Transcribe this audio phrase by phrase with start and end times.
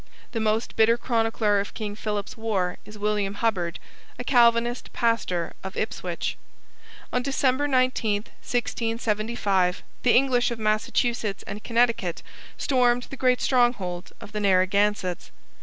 [0.31, 3.77] The most bitter chronicler of King Philip's War is William Hubbard,
[4.17, 6.37] a Calvinist pastor of Ipswich.
[7.13, 12.23] On December 19, 1675, the English of Massachusetts and Connecticut
[12.57, 15.29] stormed the great stronghold of the Narragansetts.